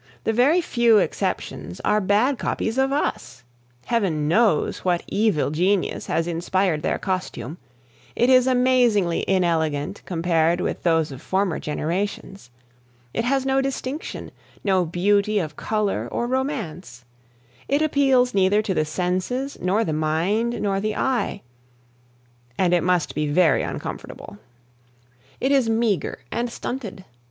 The 0.23 0.33
very 0.33 0.61
few 0.61 0.97
exceptions 0.97 1.79
are 1.81 2.01
bad 2.01 2.39
copies 2.39 2.79
of 2.79 2.91
us. 2.91 3.43
Heaven 3.85 4.27
knows 4.27 4.79
what 4.79 5.03
evil 5.07 5.51
genius 5.51 6.07
has 6.07 6.25
inspired 6.25 6.81
their 6.81 6.97
costume; 6.97 7.59
it 8.15 8.27
is 8.27 8.47
amazingly 8.47 9.23
inelegant 9.27 10.01
compared 10.07 10.59
with 10.59 10.81
those 10.81 11.11
of 11.11 11.21
former 11.21 11.59
generations. 11.59 12.49
It 13.13 13.25
has 13.25 13.45
no 13.45 13.61
distinction, 13.61 14.31
no 14.63 14.85
beauty 14.85 15.37
of 15.37 15.55
color 15.55 16.09
or 16.11 16.25
romance; 16.25 17.05
it 17.67 17.83
appeals 17.83 18.33
neither 18.33 18.63
to 18.63 18.73
the 18.73 18.85
senses, 18.85 19.59
nor 19.61 19.83
the 19.83 19.93
mind, 19.93 20.59
nor 20.63 20.79
the 20.79 20.95
eye, 20.95 21.43
and 22.57 22.73
it 22.73 22.81
must 22.81 23.13
be 23.13 23.27
very 23.27 23.61
uncomfortable. 23.61 24.39
It 25.39 25.51
is 25.51 25.69
meagre 25.69 26.17
and 26.31 26.51
stunted. 26.51 27.05